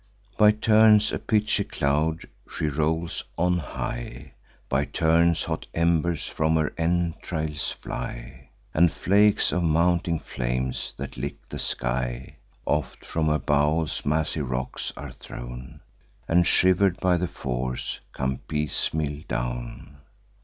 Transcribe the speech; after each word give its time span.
By 0.35 0.49
turns 0.51 1.11
a 1.11 1.19
pitchy 1.19 1.63
cloud 1.63 2.23
she 2.51 2.65
rolls 2.69 3.23
on 3.37 3.59
high; 3.59 4.31
By 4.67 4.85
turns 4.85 5.43
hot 5.43 5.67
embers 5.75 6.25
from 6.27 6.55
her 6.55 6.73
entrails 6.75 7.69
fly, 7.69 8.49
And 8.73 8.91
flakes 8.91 9.51
of 9.51 9.61
mounting 9.61 10.17
flames, 10.19 10.95
that 10.97 11.17
lick 11.17 11.47
the 11.49 11.59
sky. 11.59 12.37
Oft 12.65 13.05
from 13.05 13.27
her 13.27 13.37
bowels 13.37 14.03
massy 14.03 14.41
rocks 14.41 14.91
are 14.97 15.11
thrown, 15.11 15.81
And, 16.27 16.47
shiver'd 16.47 16.99
by 16.99 17.17
the 17.17 17.27
force, 17.27 17.99
come 18.11 18.39
piecemeal 18.47 19.21
down. 19.27 19.97